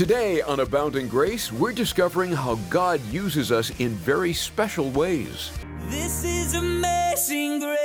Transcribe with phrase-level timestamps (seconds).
[0.00, 5.52] Today on Abounding Grace, we're discovering how God uses us in very special ways.
[5.90, 7.79] This is amazing grace.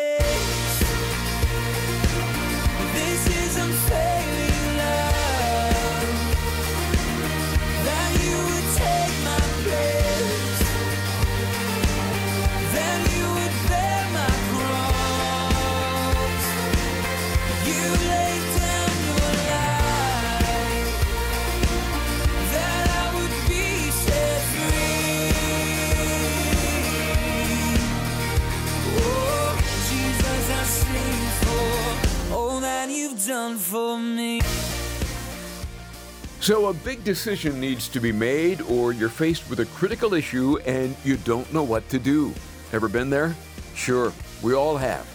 [36.45, 40.59] So, a big decision needs to be made, or you're faced with a critical issue
[40.67, 42.35] and you don't know what to do.
[42.71, 43.35] Ever been there?
[43.73, 45.07] Sure, we all have.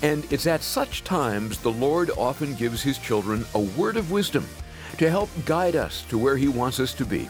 [0.00, 4.48] And it's at such times the Lord often gives His children a word of wisdom
[4.96, 7.28] to help guide us to where He wants us to be.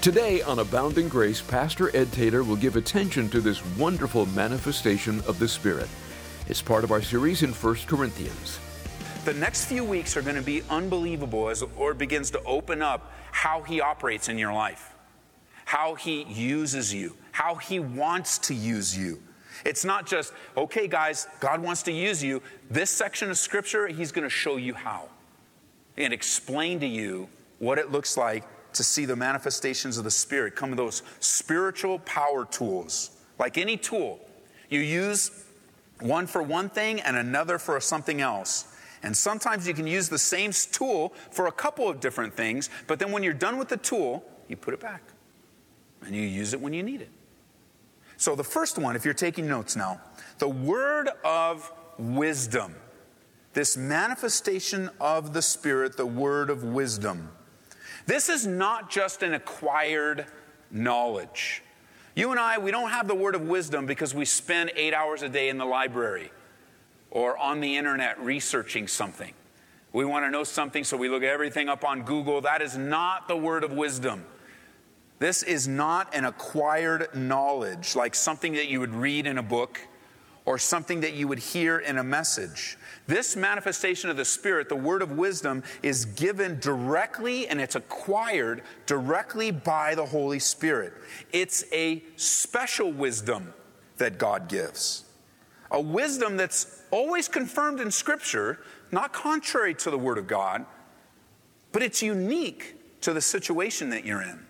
[0.00, 5.38] Today on Abounding Grace, Pastor Ed Taylor will give attention to this wonderful manifestation of
[5.38, 5.88] the Spirit.
[6.48, 8.58] It's part of our series in 1 Corinthians.
[9.24, 12.82] The next few weeks are going to be unbelievable as the Lord begins to open
[12.82, 14.92] up how He operates in your life,
[15.64, 19.22] how He uses you, how He wants to use you.
[19.64, 22.42] It's not just, okay, guys, God wants to use you.
[22.70, 25.08] This section of Scripture, He's going to show you how
[25.96, 27.26] and explain to you
[27.60, 32.44] what it looks like to see the manifestations of the Spirit come those spiritual power
[32.44, 33.12] tools.
[33.38, 34.20] Like any tool,
[34.68, 35.44] you use
[36.00, 38.66] one for one thing and another for something else.
[39.04, 42.98] And sometimes you can use the same tool for a couple of different things, but
[42.98, 45.02] then when you're done with the tool, you put it back
[46.06, 47.10] and you use it when you need it.
[48.16, 50.00] So, the first one, if you're taking notes now,
[50.38, 52.74] the word of wisdom,
[53.52, 57.28] this manifestation of the Spirit, the word of wisdom.
[58.06, 60.24] This is not just an acquired
[60.70, 61.62] knowledge.
[62.14, 65.20] You and I, we don't have the word of wisdom because we spend eight hours
[65.20, 66.30] a day in the library
[67.14, 69.32] or on the internet researching something.
[69.94, 72.42] We want to know something, so we look everything up on Google.
[72.42, 74.26] That is not the word of wisdom.
[75.20, 79.80] This is not an acquired knowledge like something that you would read in a book
[80.44, 82.76] or something that you would hear in a message.
[83.06, 88.62] This manifestation of the Spirit, the word of wisdom, is given directly and it's acquired
[88.86, 90.92] directly by the Holy Spirit.
[91.32, 93.54] It's a special wisdom
[93.98, 95.04] that God gives.
[95.70, 98.60] A wisdom that's always confirmed in Scripture,
[98.92, 100.66] not contrary to the Word of God,
[101.72, 104.46] but it's unique to the situation that you're in.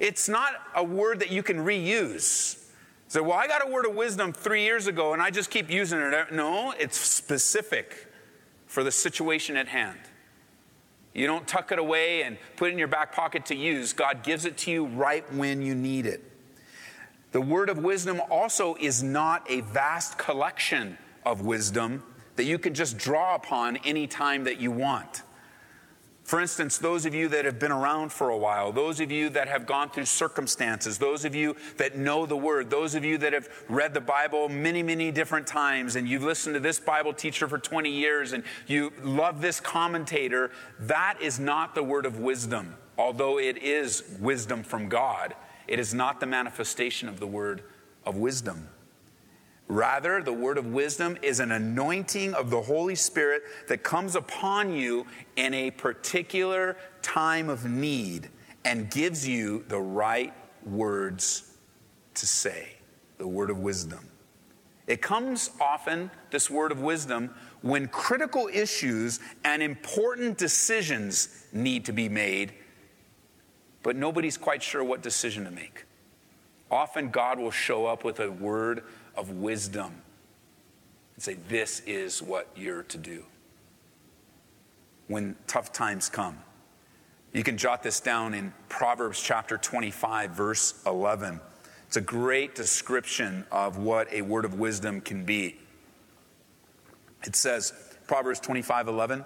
[0.00, 2.62] It's not a word that you can reuse.
[3.08, 5.70] Say, well, I got a word of wisdom three years ago and I just keep
[5.70, 6.32] using it.
[6.32, 8.06] No, it's specific
[8.66, 9.98] for the situation at hand.
[11.14, 13.94] You don't tuck it away and put it in your back pocket to use.
[13.94, 16.22] God gives it to you right when you need it.
[17.32, 22.02] The word of wisdom also is not a vast collection of wisdom
[22.36, 25.22] that you can just draw upon any time that you want.
[26.28, 29.30] For instance, those of you that have been around for a while, those of you
[29.30, 33.16] that have gone through circumstances, those of you that know the Word, those of you
[33.16, 37.14] that have read the Bible many, many different times, and you've listened to this Bible
[37.14, 40.50] teacher for 20 years, and you love this commentator,
[40.80, 42.76] that is not the word of wisdom.
[42.98, 45.34] Although it is wisdom from God,
[45.68, 47.62] it is not the manifestation of the word
[48.04, 48.68] of wisdom.
[49.68, 54.72] Rather, the word of wisdom is an anointing of the Holy Spirit that comes upon
[54.72, 55.06] you
[55.36, 58.30] in a particular time of need
[58.64, 60.32] and gives you the right
[60.64, 61.54] words
[62.14, 62.76] to say.
[63.18, 64.08] The word of wisdom.
[64.86, 71.92] It comes often, this word of wisdom, when critical issues and important decisions need to
[71.92, 72.54] be made,
[73.82, 75.84] but nobody's quite sure what decision to make.
[76.70, 78.84] Often, God will show up with a word
[79.16, 80.02] of wisdom
[81.14, 83.24] and say, This is what you're to do
[85.06, 86.38] when tough times come.
[87.32, 91.40] You can jot this down in Proverbs chapter 25, verse 11.
[91.86, 95.56] It's a great description of what a word of wisdom can be.
[97.24, 97.72] It says,
[98.06, 99.24] Proverbs 25, 11,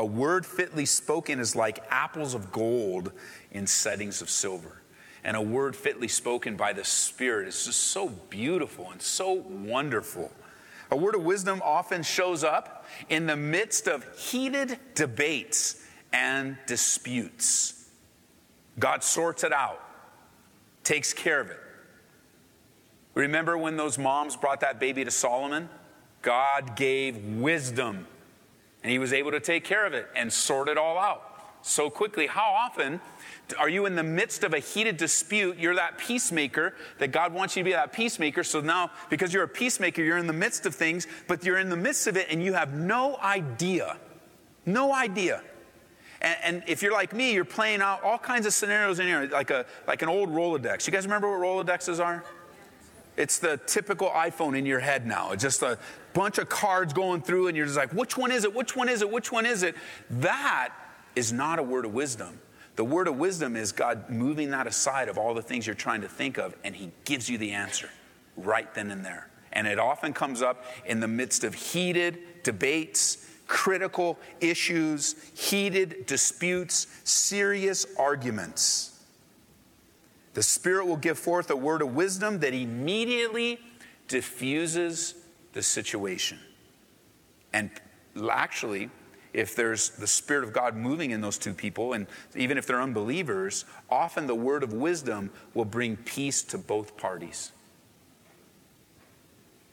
[0.00, 3.12] a word fitly spoken is like apples of gold
[3.52, 4.80] in settings of silver
[5.24, 10.32] and a word fitly spoken by the Spirit is just so beautiful and so wonderful.
[10.90, 17.90] A word of wisdom often shows up in the midst of heated debates and disputes.
[18.78, 19.82] God sorts it out,
[20.82, 21.60] takes care of it.
[23.14, 25.68] Remember when those moms brought that baby to Solomon?
[26.22, 28.06] God gave wisdom,
[28.82, 31.22] and he was able to take care of it and sort it all out.
[31.62, 32.26] so quickly.
[32.26, 33.00] How often
[33.58, 35.58] are you in the midst of a heated dispute?
[35.58, 38.44] You're that peacemaker that God wants you to be that peacemaker.
[38.44, 41.68] So now, because you're a peacemaker, you're in the midst of things, but you're in
[41.68, 43.96] the midst of it and you have no idea.
[44.66, 45.42] No idea.
[46.20, 49.28] And, and if you're like me, you're playing out all kinds of scenarios in here,
[49.32, 50.86] like, a, like an old Rolodex.
[50.86, 52.24] You guys remember what Rolodexes are?
[53.16, 55.32] It's the typical iPhone in your head now.
[55.32, 55.78] It's just a
[56.12, 58.54] bunch of cards going through, and you're just like, which one is it?
[58.54, 59.10] Which one is it?
[59.10, 59.74] Which one is it?
[60.10, 60.72] That
[61.16, 62.38] is not a word of wisdom.
[62.76, 66.00] The word of wisdom is God moving that aside of all the things you're trying
[66.02, 67.90] to think of, and He gives you the answer
[68.36, 69.28] right then and there.
[69.52, 76.86] And it often comes up in the midst of heated debates, critical issues, heated disputes,
[77.04, 79.00] serious arguments.
[80.34, 83.58] The Spirit will give forth a word of wisdom that immediately
[84.06, 85.14] diffuses
[85.52, 86.38] the situation.
[87.52, 87.70] And
[88.30, 88.90] actually,
[89.32, 92.82] if there's the Spirit of God moving in those two people, and even if they're
[92.82, 97.52] unbelievers, often the word of wisdom will bring peace to both parties.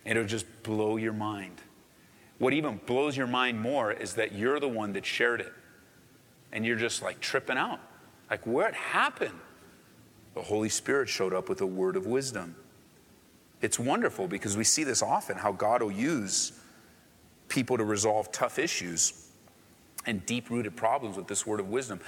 [0.06, 1.62] It'll just blow your mind.
[2.38, 5.54] What even blows your mind more is that you're the one that shared it.
[6.52, 7.80] And you're just like tripping out.
[8.30, 9.40] Like, what happened?
[10.34, 12.56] The Holy Spirit showed up with a word of wisdom.
[13.62, 16.52] It's wonderful because we see this often how God will use
[17.50, 19.28] people to resolve tough issues
[20.06, 22.00] and deep rooted problems with this word of wisdom.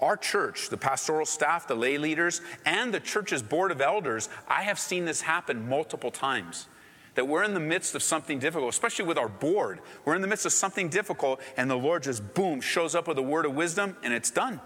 [0.00, 4.62] Our church, the pastoral staff, the lay leaders, and the church's board of elders, I
[4.62, 6.66] have seen this happen multiple times.
[7.14, 9.80] That we're in the midst of something difficult, especially with our board.
[10.04, 13.18] We're in the midst of something difficult, and the Lord just boom shows up with
[13.18, 14.60] a word of wisdom, and it's done.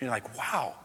[0.00, 0.76] You're like, wow,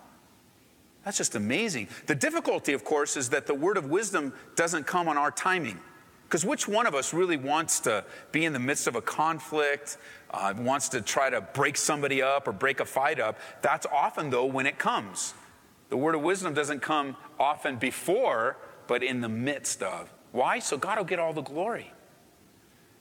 [1.03, 1.87] that's just amazing.
[2.07, 5.79] The difficulty, of course, is that the word of wisdom doesn't come on our timing.
[6.27, 9.97] Because which one of us really wants to be in the midst of a conflict,
[10.29, 13.39] uh, wants to try to break somebody up or break a fight up?
[13.61, 15.33] That's often, though, when it comes.
[15.89, 20.13] The word of wisdom doesn't come often before, but in the midst of.
[20.31, 20.59] Why?
[20.59, 21.91] So God will get all the glory.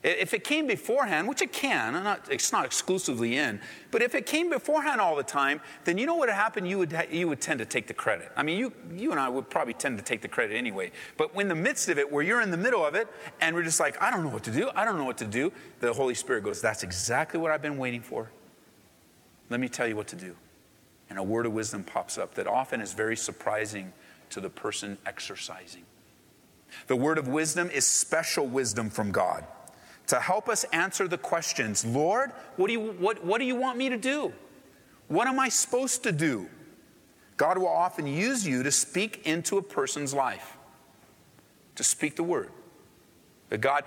[0.01, 3.59] If it came beforehand, which it can, not, it's not exclusively in,
[3.91, 6.65] but if it came beforehand all the time, then you know what would happen?
[6.65, 8.31] You would, you would tend to take the credit.
[8.37, 10.91] I mean, you, you and I would probably tend to take the credit anyway.
[11.17, 13.09] But in the midst of it, where you're in the middle of it,
[13.41, 15.25] and we're just like, I don't know what to do, I don't know what to
[15.25, 15.51] do,
[15.81, 18.31] the Holy Spirit goes, That's exactly what I've been waiting for.
[19.49, 20.33] Let me tell you what to do.
[21.09, 23.91] And a word of wisdom pops up that often is very surprising
[24.29, 25.83] to the person exercising.
[26.87, 29.45] The word of wisdom is special wisdom from God
[30.09, 33.77] to help us answer the questions Lord, what do, you, what, what do you want
[33.77, 34.33] me to do?
[35.07, 36.47] What am I supposed to do?
[37.37, 40.57] God will often use you to speak into a person's life,
[41.75, 42.51] to speak the word.
[43.57, 43.85] God,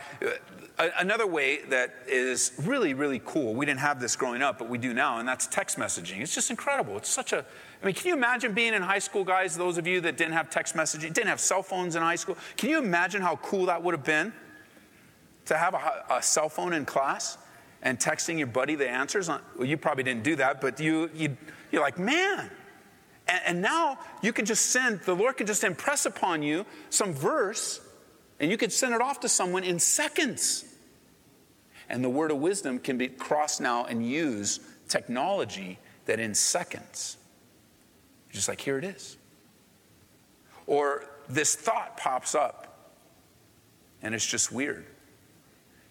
[0.78, 4.68] uh, another way that is really, really cool, we didn't have this growing up, but
[4.68, 6.20] we do now, and that's text messaging.
[6.20, 6.96] It's just incredible.
[6.96, 7.44] It's such a,
[7.80, 10.32] I mean, can you imagine being in high school, guys, those of you that didn't
[10.32, 12.36] have text messaging, didn't have cell phones in high school?
[12.56, 14.32] Can you imagine how cool that would have been?
[15.52, 17.38] To have a, a cell phone in class
[17.82, 19.28] and texting your buddy the answers?
[19.28, 21.36] On, well, you probably didn't do that, but you, you,
[21.70, 22.50] you're like, man.
[23.28, 27.12] And, and now you can just send, the Lord can just impress upon you some
[27.12, 27.80] verse,
[28.40, 30.64] and you could send it off to someone in seconds.
[31.88, 37.18] And the word of wisdom can be crossed now and use technology that in seconds,
[38.30, 39.16] just like here it is.
[40.66, 42.94] Or this thought pops up,
[44.00, 44.86] and it's just weird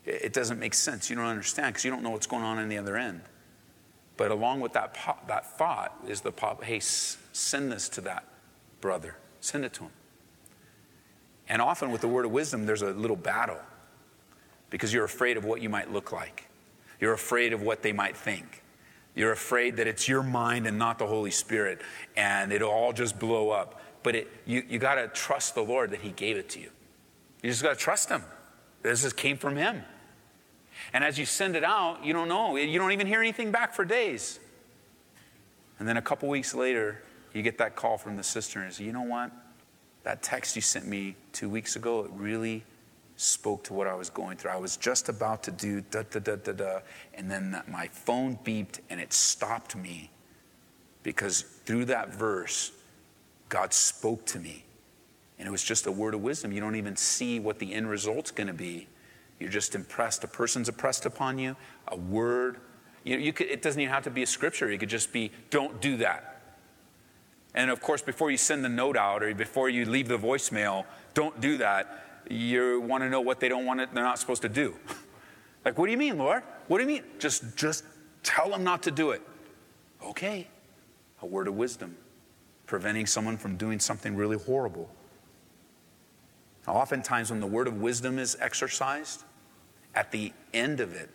[0.05, 1.10] it doesn't make sense.
[1.10, 3.22] You don't understand because you don't know what's going on in the other end.
[4.17, 8.25] But along with that, pop, that thought is the pop, hey, send this to that
[8.79, 9.15] brother.
[9.39, 9.91] Send it to him.
[11.48, 13.60] And often with the word of wisdom, there's a little battle
[14.70, 16.48] because you're afraid of what you might look like.
[17.00, 18.63] You're afraid of what they might think.
[19.15, 21.81] You're afraid that it's your mind and not the Holy Spirit,
[22.15, 23.81] and it'll all just blow up.
[24.03, 26.70] But it, you, you got to trust the Lord that He gave it to you.
[27.43, 28.24] You just got to trust Him.
[28.81, 29.83] This just came from Him.
[30.93, 32.55] And as you send it out, you don't know.
[32.55, 34.39] You don't even hear anything back for days.
[35.79, 37.01] And then a couple weeks later,
[37.33, 39.31] you get that call from the sister and say, you know what?
[40.03, 42.63] That text you sent me two weeks ago, it really
[43.15, 44.51] spoke to what I was going through.
[44.51, 46.79] I was just about to do da da da da da,
[47.13, 50.09] and then my phone beeped and it stopped me
[51.03, 52.71] because through that verse,
[53.50, 54.63] God spoke to me.
[55.41, 56.53] And it was just a word of wisdom.
[56.53, 58.88] You don't even see what the end result's going to be
[59.41, 60.24] you're just impressed.
[60.24, 61.55] A person's impressed upon you,
[61.88, 62.57] a word.
[63.03, 64.69] You you could, it doesn't even have to be a scripture.
[64.69, 66.43] It could just be, don't do that.
[67.55, 70.86] And of course, before you send the note out or before you leave the voicemail,
[71.15, 72.24] don't do that.
[72.29, 74.75] You want to know what they don't want it, they're not supposed to do.
[75.65, 76.43] like, what do you mean, Lord?
[76.67, 77.03] What do you mean?
[77.17, 77.83] Just, just
[78.21, 79.24] tell them not to do it.
[80.03, 80.48] Okay,
[81.21, 81.98] a word of wisdom,
[82.67, 84.89] preventing someone from doing something really horrible.
[86.68, 89.24] Oftentimes, when the word of wisdom is exercised,
[89.96, 91.10] at the end of it,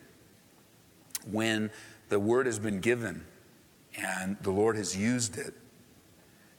[1.31, 1.71] when
[2.09, 3.25] the word has been given
[3.97, 5.53] and the Lord has used it,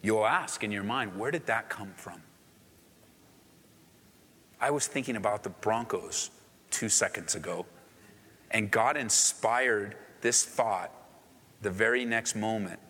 [0.02, 2.22] you'll ask in your mind, where did that come from?
[4.60, 6.30] I was thinking about the Broncos
[6.70, 7.66] two seconds ago,
[8.50, 10.92] and God inspired this thought
[11.62, 12.80] the very next moment.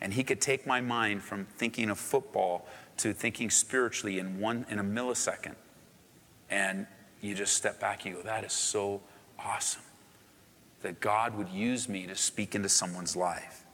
[0.00, 2.66] And He could take my mind from thinking of football
[3.02, 5.54] to thinking spiritually in one in a millisecond.
[6.50, 6.86] And
[7.20, 9.00] you just step back and you go, that is so
[9.38, 9.82] awesome
[10.82, 13.64] that God would use me to speak into someone's life.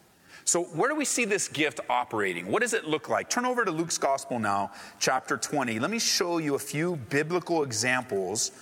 [0.44, 2.46] So, where do we see this gift operating?
[2.52, 3.28] What does it look like?
[3.28, 5.80] Turn over to Luke's Gospel now, chapter 20.
[5.80, 8.52] Let me show you a few biblical examples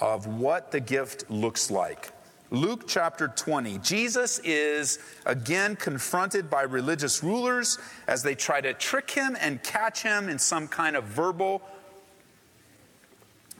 [0.00, 2.10] of what the gift looks like.
[2.52, 3.78] Luke chapter 20.
[3.78, 10.02] Jesus is again confronted by religious rulers as they try to trick him and catch
[10.02, 11.62] him in some kind of verbal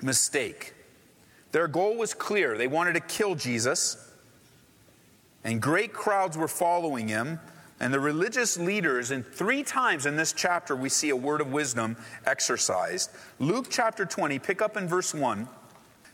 [0.02, 0.75] mistake.
[1.52, 3.96] Their goal was clear they wanted to kill Jesus.
[5.42, 7.40] And great crowds were following him.
[7.80, 11.50] And the religious leaders, and three times in this chapter, we see a word of
[11.50, 11.96] wisdom
[12.26, 13.11] exercised.
[13.38, 15.49] Luke chapter 20, pick up in verse 1.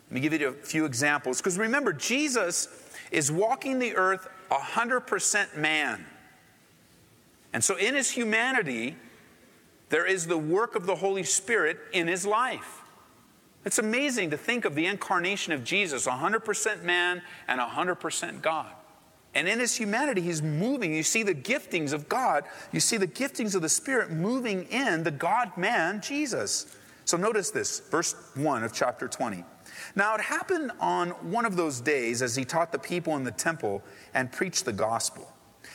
[0.08, 1.38] Let me give you a few examples.
[1.38, 2.68] Because remember, Jesus
[3.10, 6.04] is walking the earth 100% man.
[7.52, 8.96] And so in his humanity,
[9.90, 12.82] there is the work of the Holy Spirit in his life.
[13.64, 18.72] It's amazing to think of the incarnation of Jesus, 100% man and 100% God.
[19.34, 20.94] And in his humanity, he's moving.
[20.94, 25.04] You see the giftings of God, you see the giftings of the Spirit moving in
[25.04, 26.76] the God man, Jesus.
[27.04, 29.44] So notice this, verse 1 of chapter 20.
[29.94, 33.30] Now it happened on one of those days as he taught the people in the
[33.30, 33.82] temple
[34.14, 35.32] and preached the gospel,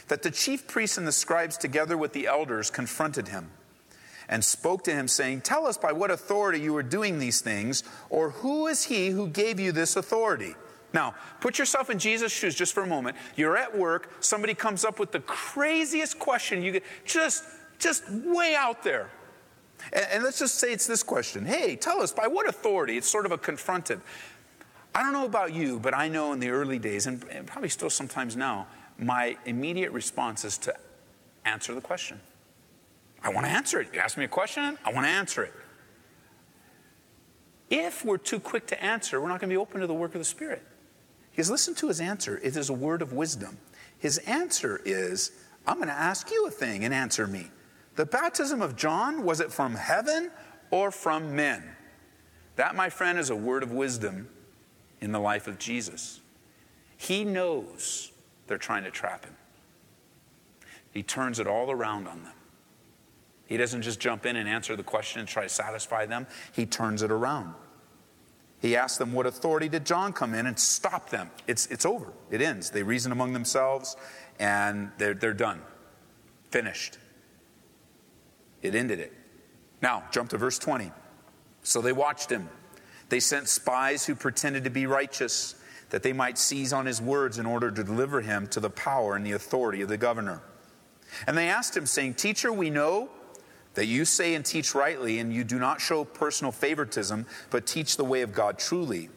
[0.07, 3.50] that the chief priests and the scribes, together with the elders, confronted him
[4.29, 7.83] and spoke to him, saying, Tell us by what authority you are doing these things,
[8.10, 10.55] or who is he who gave you this authority?
[10.93, 13.17] Now, put yourself in Jesus' shoes just for a moment.
[13.36, 17.43] You're at work, somebody comes up with the craziest question you get, just,
[17.79, 19.10] just way out there.
[19.91, 22.97] And, and let's just say it's this question Hey, tell us, by what authority?
[22.97, 24.01] It's sort of a confronted.
[24.95, 27.89] I don't know about you, but I know in the early days, and, probably still
[27.89, 28.67] sometimes now,
[28.99, 30.75] my immediate response is to
[31.45, 32.19] answer the question.
[33.23, 33.89] I want to answer it.
[33.93, 35.53] You ask me a question, I want to answer it.
[37.69, 40.13] If we're too quick to answer, we're not going to be open to the work
[40.13, 40.61] of the Spirit.
[41.31, 42.39] Because listen to his answer.
[42.43, 43.57] It is a word of wisdom.
[43.97, 45.31] His answer is,
[45.65, 47.49] I'm going to ask you a thing and answer me.
[47.95, 50.31] The baptism of John, was it from heaven
[50.71, 51.63] or from men?
[52.55, 54.29] That, my friend, is a word of wisdom
[55.01, 56.21] in the life of Jesus.
[56.97, 58.12] He knows
[58.47, 59.35] they're trying to trap him,
[60.91, 62.33] he turns it all around on them.
[63.45, 66.65] He doesn't just jump in and answer the question and try to satisfy them, he
[66.65, 67.53] turns it around.
[68.63, 71.29] He asks them, What authority did John come in and stop them?
[71.47, 72.13] It's, it's over.
[72.31, 72.69] It ends.
[72.69, 73.97] They reason among themselves
[74.39, 75.62] and they're, they're done.
[76.50, 76.97] Finished.
[78.63, 79.13] It ended it.
[79.82, 80.91] Now, jump to verse 20.
[81.62, 82.50] So they watched him.
[83.10, 85.55] They sent spies who pretended to be righteous,
[85.91, 89.15] that they might seize on his words in order to deliver him to the power
[89.15, 90.41] and the authority of the governor.
[91.27, 93.10] And they asked him, saying, Teacher, we know
[93.75, 97.98] that you say and teach rightly, and you do not show personal favoritism, but teach
[97.98, 99.10] the way of God truly.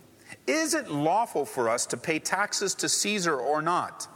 [0.46, 4.08] Is it lawful for us to pay taxes to Caesar or not?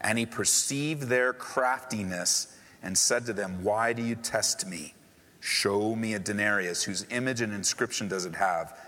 [0.00, 4.94] And he perceived their craftiness and said to them, Why do you test me?
[5.40, 8.78] Show me a denarius, whose image and inscription does it have?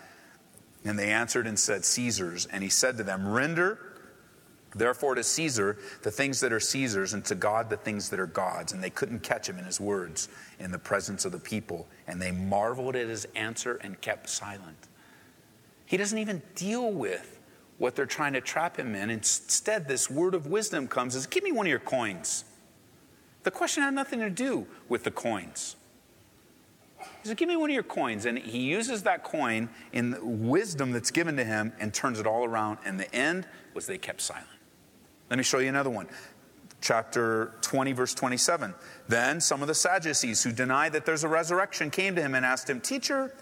[0.85, 2.47] And they answered and said, Caesar's.
[2.47, 3.91] And he said to them, Render
[4.75, 8.27] Therefore, to Caesar, the things that are Caesar's, and to God, the things that are
[8.27, 8.73] God's.
[8.73, 10.29] And they couldn't catch him in his words
[10.59, 11.89] in the presence of the people.
[12.07, 14.89] And they marveled at his answer and kept silent.
[15.87, 17.41] He doesn't even deal with
[17.79, 19.11] what they're trying to trap him in.
[19.11, 22.45] Instead, this word of wisdom comes as give me one of your coins.
[23.43, 25.77] The question had nothing to do with the coins.
[27.23, 28.27] He said, Give me one of your coins.
[28.27, 32.27] And he uses that coin in the wisdom that's given to him and turns it
[32.27, 32.79] all around.
[32.85, 34.47] And the end was they kept silent.
[35.31, 36.09] Let me show you another one.
[36.81, 38.75] Chapter 20, verse 27.
[39.09, 42.45] Then some of the Sadducees who deny that there's a resurrection came to him and
[42.45, 43.35] asked him, Teacher,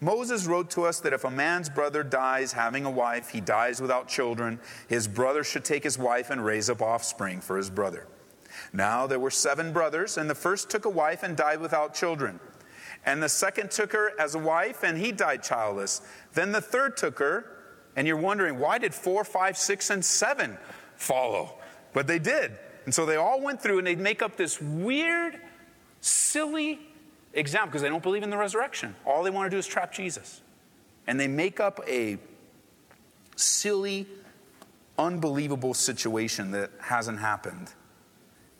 [0.00, 3.80] Moses wrote to us that if a man's brother dies having a wife, he dies
[3.80, 4.58] without children.
[4.88, 8.06] His brother should take his wife and raise up offspring for his brother.
[8.72, 12.40] Now there were seven brothers, and the first took a wife and died without children.
[13.06, 16.02] And the second took her as a wife, and he died childless.
[16.34, 17.56] Then the third took her,
[17.96, 20.58] and you're wondering, why did four, five, six, and seven
[21.00, 21.54] follow.
[21.92, 22.52] But they did.
[22.84, 25.40] And so they all went through and they'd make up this weird,
[26.00, 26.78] silly
[27.32, 28.94] example because they don't believe in the resurrection.
[29.04, 30.42] All they want to do is trap Jesus.
[31.06, 32.18] And they make up a
[33.36, 34.06] silly,
[34.98, 37.72] unbelievable situation that hasn't happened.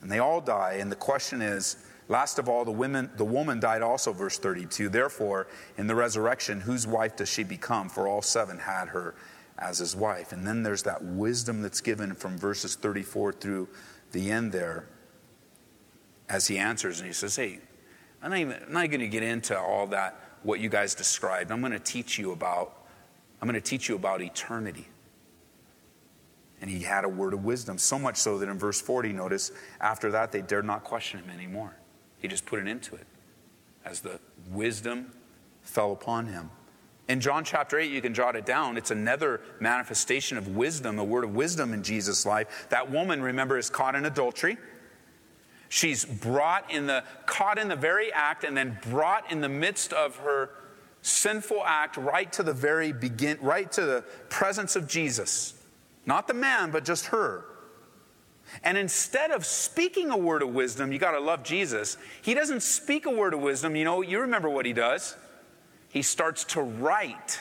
[0.02, 0.78] And they all die.
[0.80, 1.76] And the question is
[2.08, 4.88] last of all, the, women, the woman died also, verse 32.
[4.88, 7.88] Therefore, in the resurrection, whose wife does she become?
[7.88, 9.14] For all seven had her
[9.58, 10.32] as his wife.
[10.32, 13.68] And then there's that wisdom that's given from verses 34 through
[14.12, 14.86] the end there
[16.28, 16.98] as he answers.
[17.00, 17.60] And he says, Hey,
[18.22, 21.50] I'm not, I'm not going to get into all that, what you guys described.
[21.50, 22.86] I'm going to teach you about,
[23.40, 24.88] I'm going to teach you about eternity.
[26.60, 29.50] And he had a word of wisdom, so much so that in verse 40, notice,
[29.80, 31.74] after that, they dared not question him anymore.
[32.18, 33.06] He just put an end to it
[33.84, 35.10] as the wisdom
[35.62, 36.50] fell upon him.
[37.08, 38.76] In John chapter 8, you can jot it down.
[38.76, 42.66] It's another manifestation of wisdom, a word of wisdom in Jesus' life.
[42.68, 44.58] That woman, remember, is caught in adultery.
[45.68, 49.92] She's brought in the, caught in the very act and then brought in the midst
[49.92, 50.50] of her
[51.02, 55.54] sinful act right to the very begin, right to the presence of Jesus.
[56.06, 57.44] Not the man, but just her.
[58.64, 61.96] And instead of speaking a word of wisdom, you got to love Jesus.
[62.22, 63.76] He doesn't speak a word of wisdom.
[63.76, 65.16] You know, you remember what he does.
[65.88, 67.40] He starts to write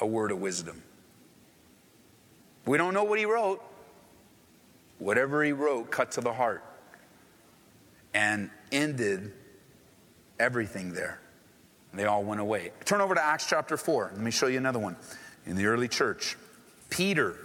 [0.00, 0.82] a word of wisdom.
[2.66, 3.62] We don't know what he wrote.
[4.98, 6.62] Whatever he wrote cut to the heart
[8.12, 9.32] and ended
[10.38, 11.20] everything there.
[11.92, 12.72] They all went away.
[12.84, 14.12] Turn over to Acts chapter 4.
[14.14, 14.96] Let me show you another one.
[15.46, 16.36] In the early church,
[16.90, 17.36] Peter,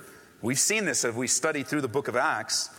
[0.41, 2.69] we've seen this as we study through the book of Acts.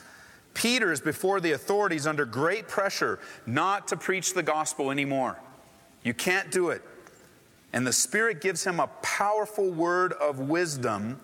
[0.54, 5.38] Peter is before the authorities under great pressure not to preach the gospel anymore.
[6.02, 6.82] You can't do it.
[7.73, 11.20] And the Spirit gives him a powerful word of wisdom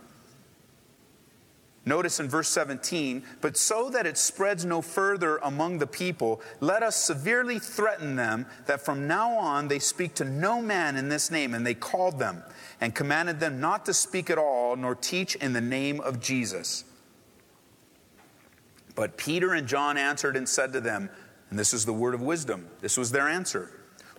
[1.85, 6.83] Notice in verse 17, but so that it spreads no further among the people, let
[6.83, 11.31] us severely threaten them that from now on they speak to no man in this
[11.31, 11.55] name.
[11.55, 12.45] And they called them
[12.81, 16.85] and commanded them not to speak at all, nor teach in the name of Jesus.
[18.95, 21.11] But Peter and John answered and said to them,
[21.51, 23.71] and this is the word of wisdom, this was their answer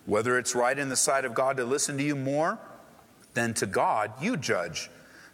[0.06, 2.60] whether it's right in the sight of God to listen to you more
[3.34, 4.90] than to God, you judge.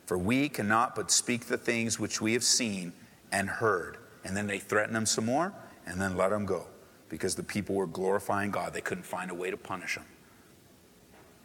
[0.09, 2.93] For we cannot but speak the things which we have seen
[3.31, 3.97] and heard.
[4.25, 5.53] And then they threaten them some more
[5.85, 6.65] and then let them go
[7.09, 8.73] because the people were glorifying God.
[8.73, 10.05] They couldn't find a way to punish them.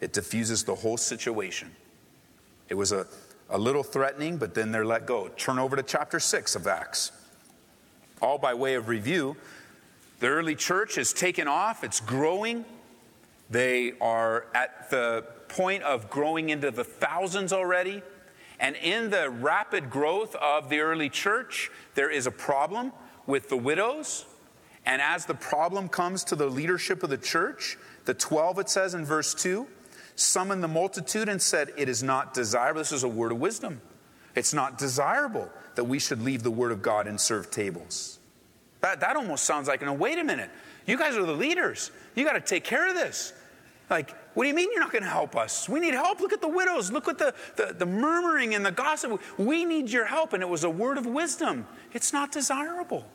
[0.01, 1.75] It diffuses the whole situation.
[2.67, 3.05] It was a,
[3.51, 5.27] a little threatening, but then they're let go.
[5.37, 7.11] Turn over to chapter 6 of Acts.
[8.19, 9.37] All by way of review,
[10.21, 12.65] the early church is taken off, it's growing.
[13.47, 18.01] They are at the point of growing into the thousands already.
[18.59, 22.91] And in the rapid growth of the early church, there is a problem
[23.27, 24.25] with the widows.
[24.85, 28.93] And as the problem comes to the leadership of the church, the 12, it says
[28.93, 29.67] in verse 2,
[30.15, 32.81] summoned the multitude and said, It is not desirable.
[32.81, 33.81] This is a word of wisdom.
[34.35, 38.19] It's not desirable that we should leave the word of God and serve tables.
[38.81, 40.49] That, that almost sounds like, no, wait a minute.
[40.85, 41.91] You guys are the leaders.
[42.15, 43.33] You got to take care of this.
[43.89, 45.67] Like, what do you mean you're not going to help us?
[45.67, 46.19] We need help.
[46.19, 46.91] Look at the widows.
[46.91, 49.19] Look at the, the, the, murmuring and the gossip.
[49.37, 50.33] We need your help.
[50.33, 51.65] And it was a word of wisdom.
[51.93, 53.05] It's not desirable.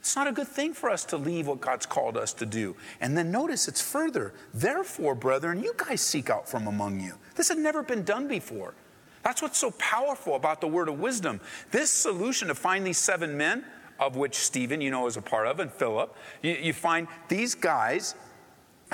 [0.00, 2.76] It's not a good thing for us to leave what God's called us to do.
[3.00, 4.34] And then notice it's further.
[4.52, 7.14] Therefore, brethren, you guys seek out from among you.
[7.36, 8.74] This had never been done before.
[9.22, 11.40] That's what's so powerful about the word of wisdom.
[11.70, 13.64] This solution to find these seven men,
[13.98, 17.54] of which Stephen, you know, is a part of, and Philip, you, you find these
[17.54, 18.14] guys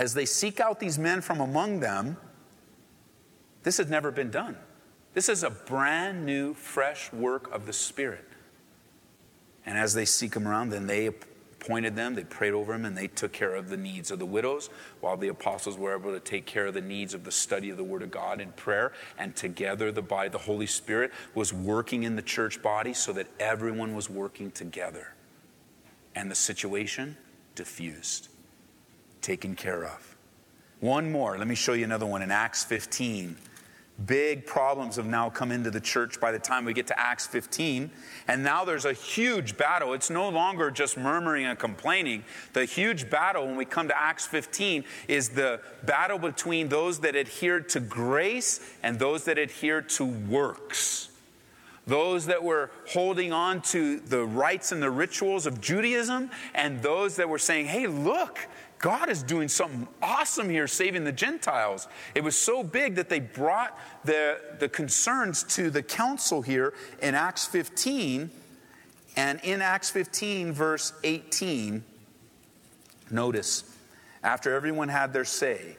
[0.01, 2.17] as they seek out these men from among them,
[3.65, 4.57] this had never been done.
[5.13, 8.27] This is a brand new, fresh work of the Spirit.
[9.67, 12.97] And as they seek them around, then they appointed them, they prayed over them, and
[12.97, 16.21] they took care of the needs of the widows, while the apostles were able to
[16.21, 18.93] take care of the needs of the study of the Word of God in prayer.
[19.19, 23.27] And together, the body, the Holy Spirit was working in the church body so that
[23.39, 25.13] everyone was working together.
[26.15, 27.19] And the situation
[27.55, 28.30] diffused
[29.23, 30.17] taken care of.
[30.81, 31.37] One more.
[31.37, 33.37] Let me show you another one in Acts 15.
[34.07, 37.27] Big problems have now come into the church by the time we get to Acts
[37.27, 37.91] 15.
[38.29, 39.93] And now there's a huge battle.
[39.93, 42.25] It's no longer just murmuring and complaining.
[42.55, 47.15] The huge battle when we come to Acts 15 is the battle between those that
[47.15, 51.11] adhered to grace and those that adhered to works.
[51.87, 57.17] Those that were holding on to the rites and the rituals of Judaism, and those
[57.17, 58.39] that were saying, hey, look,
[58.81, 61.87] God is doing something awesome here, saving the Gentiles.
[62.14, 67.14] It was so big that they brought the, the concerns to the council here in
[67.14, 68.31] Acts 15.
[69.16, 71.85] And in Acts 15, verse 18,
[73.11, 73.64] notice,
[74.23, 75.77] after everyone had their say,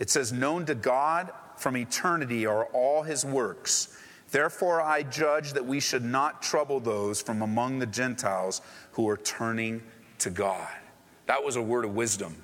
[0.00, 3.96] it says, Known to God from eternity are all his works.
[4.32, 8.62] Therefore, I judge that we should not trouble those from among the Gentiles
[8.92, 9.82] who are turning
[10.18, 10.68] to God.
[11.30, 12.34] That was a word of wisdom.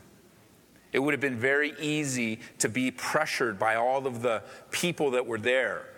[0.93, 5.27] It would have been very easy to be pressured by all of the people that
[5.27, 5.89] were there.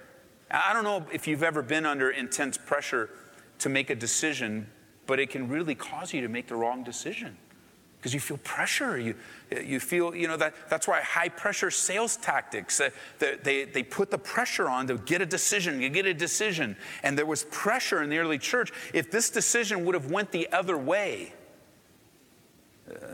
[0.51, 3.11] I don't know if you've ever been under intense pressure
[3.59, 4.71] to make a decision,
[5.07, 7.37] but it can really cause you to make the wrong decision
[7.99, 8.97] because you feel pressure.
[8.97, 9.17] You,
[9.63, 13.83] you feel, you know, that, that's why high pressure sales tactics, uh, they, they, they
[13.83, 16.75] put the pressure on to get a decision, you get a decision.
[17.03, 18.73] And there was pressure in the early church.
[18.95, 21.35] If this decision would have went the other way,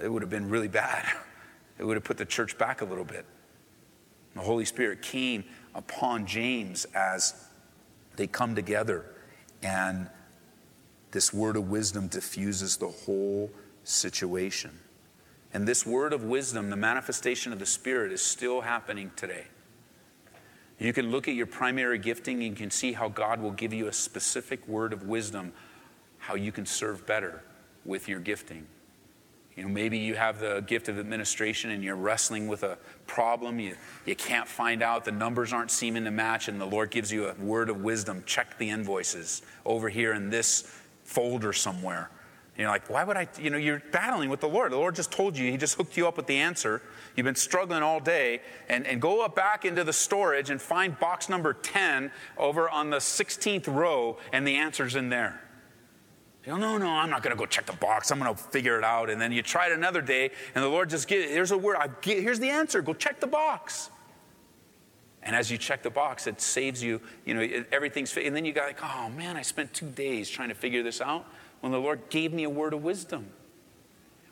[0.03, 1.05] it would have been really bad.
[1.77, 3.27] It would have put the church back a little bit.
[4.37, 5.43] The Holy Spirit came
[5.75, 7.35] upon James as
[8.15, 9.05] they come together,
[9.61, 10.09] and
[11.11, 13.51] this word of wisdom diffuses the whole
[13.83, 14.71] situation.
[15.53, 19.47] And this word of wisdom, the manifestation of the Spirit, is still happening today.
[20.79, 23.73] You can look at your primary gifting and you can see how God will give
[23.73, 25.53] you a specific word of wisdom,
[26.19, 27.45] how you can serve better
[27.85, 28.67] with your gifting.
[29.57, 33.61] You know, maybe you have the gift of administration and you're wrestling with a problem.
[33.61, 37.13] You, you can't find out, the numbers aren't seeming to match, and the Lord gives
[37.13, 38.25] you a word of wisdom.
[38.27, 40.69] Check the invoices over here in this
[41.05, 42.11] folder somewhere.
[42.57, 43.27] You're like, why would I?
[43.41, 44.71] You know, you're battling with the Lord.
[44.71, 46.83] The Lord just told you, He just hooked you up with the answer.
[47.17, 50.97] You've been struggling all day, and, and go up back into the storage and find
[51.01, 55.41] box number 10 over on the 16th row, and the answer's in there.
[56.47, 58.11] You no, no, I'm not going to go check the box.
[58.11, 59.09] I'm going to figure it out.
[59.09, 61.77] And then you try it another day, and the Lord just gives, here's a word,
[61.77, 62.83] I, here's the answer.
[62.83, 63.91] Go check the box.
[65.23, 68.53] And as you check the box, it saves you, you know, everything's, and then you
[68.53, 71.25] got like, oh man, I spent two days trying to figure this out
[71.61, 73.29] when the Lord gave me a word of wisdom.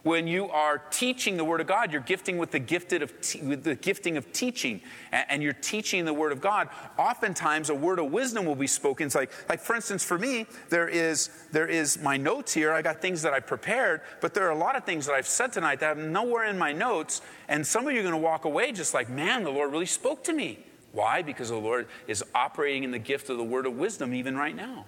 [0.03, 3.41] When you are teaching the Word of God, you're gifting with the, gifted of te-
[3.41, 4.81] with the gifting of teaching,
[5.13, 6.69] and, and, you're teaching the Word of God.
[6.99, 9.07] Oftentimes, a word of wisdom will be spoken.
[9.07, 12.73] It's like, like for instance, for me, there is there is my notes here.
[12.73, 15.29] I got things that I prepared, but there are a lot of things that I've
[15.29, 17.23] said tonight that have nowhere in my notes.
[17.49, 19.87] And some of you are going to walk away just like, man, the Lord really
[19.87, 20.59] spoke to me.
[20.91, 21.23] Why?
[21.23, 24.55] Because the Lord is operating in the gift of the word of wisdom even right
[24.55, 24.85] now.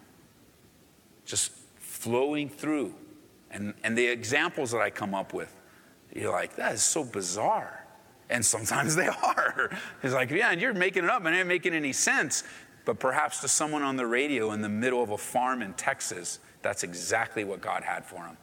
[1.25, 2.95] Just flowing through.
[3.55, 5.55] And, and the examples that I come up with,
[6.13, 7.87] you're like, that is so bizarre.
[8.29, 9.71] And sometimes they are.
[10.03, 12.43] It's like, yeah, and you're making it up and it ain't making any sense.
[12.85, 16.41] But perhaps to someone on the radio in the middle of a farm in Texas,
[16.63, 18.37] that's exactly what God had for him.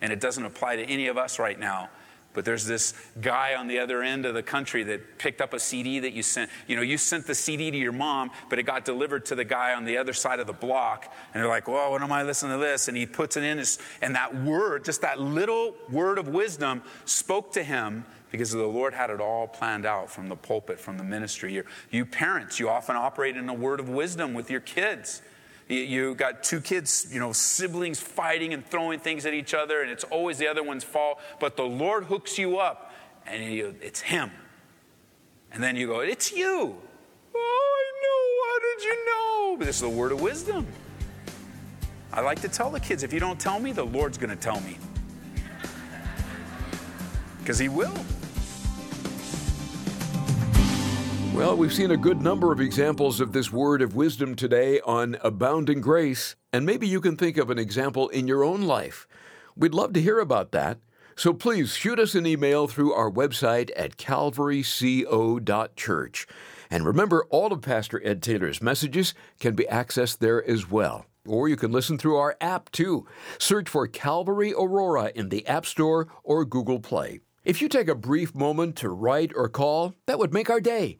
[0.00, 1.90] And it doesn't apply to any of us right now
[2.34, 5.58] but there's this guy on the other end of the country that picked up a
[5.58, 6.50] CD that you sent.
[6.66, 9.44] You know, you sent the CD to your mom, but it got delivered to the
[9.44, 11.12] guy on the other side of the block.
[11.32, 13.58] And they're like, "Well, when am I listening to this?" And he puts it in
[13.58, 18.66] his, and that word, just that little word of wisdom, spoke to him because the
[18.66, 21.62] Lord had it all planned out from the pulpit, from the ministry.
[21.92, 25.22] you parents, you often operate in a word of wisdom with your kids.
[25.68, 29.90] You got two kids, you know, siblings fighting and throwing things at each other, and
[29.90, 31.20] it's always the other one's fault.
[31.40, 32.92] But the Lord hooks you up,
[33.26, 34.30] and you, it's Him.
[35.52, 36.76] And then you go, It's you.
[37.34, 38.44] Oh, I know.
[38.44, 39.56] How did you know?
[39.56, 40.66] But this is the word of wisdom.
[42.12, 44.36] I like to tell the kids if you don't tell me, the Lord's going to
[44.36, 44.76] tell me.
[47.38, 47.94] Because He will.
[51.34, 55.16] Well, we've seen a good number of examples of this word of wisdom today on
[55.20, 59.08] Abounding Grace, and maybe you can think of an example in your own life.
[59.56, 60.78] We'd love to hear about that.
[61.16, 66.26] So please shoot us an email through our website at calvaryco.church.
[66.70, 71.06] And remember, all of Pastor Ed Taylor's messages can be accessed there as well.
[71.26, 73.08] Or you can listen through our app too.
[73.40, 77.18] Search for Calvary Aurora in the App Store or Google Play.
[77.44, 80.96] If you take a brief moment to write or call, that would make our day.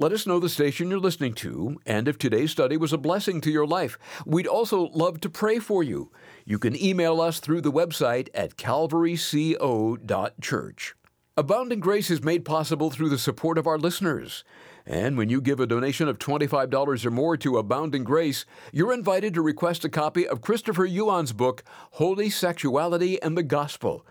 [0.00, 3.42] Let us know the station you're listening to and if today's study was a blessing
[3.42, 3.98] to your life.
[4.24, 6.10] We'd also love to pray for you.
[6.46, 10.94] You can email us through the website at calvaryco.church.
[11.36, 14.42] Abounding Grace is made possible through the support of our listeners.
[14.86, 19.34] And when you give a donation of $25 or more to Abounding Grace, you're invited
[19.34, 24.06] to request a copy of Christopher Yuan's book, Holy Sexuality and the Gospel.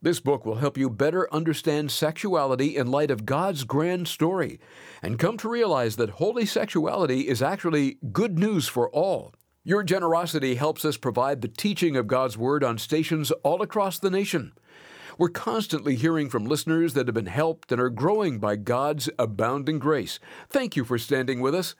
[0.00, 4.60] This book will help you better understand sexuality in light of God's grand story
[5.02, 9.34] and come to realize that holy sexuality is actually good news for all.
[9.64, 14.08] Your generosity helps us provide the teaching of God's Word on stations all across the
[14.08, 14.52] nation.
[15.18, 19.80] We're constantly hearing from listeners that have been helped and are growing by God's abounding
[19.80, 20.20] grace.
[20.48, 21.74] Thank you for standing with us.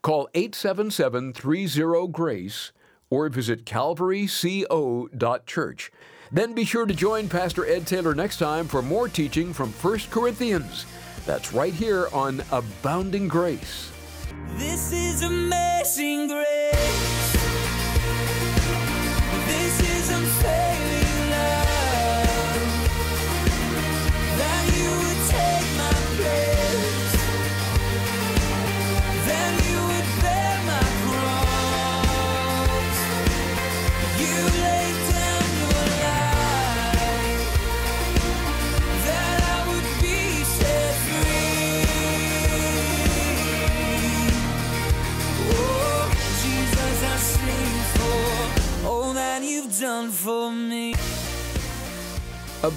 [0.00, 2.70] Call 877 30 GRACE
[3.10, 5.90] or visit calvaryco.church.
[6.32, 10.00] Then be sure to join Pastor Ed Taylor next time for more teaching from 1
[10.10, 10.86] Corinthians.
[11.26, 13.90] That's right here on Abounding Grace.
[14.56, 17.23] This is amazing grace.